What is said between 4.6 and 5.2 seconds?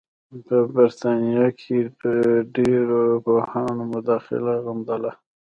غندله.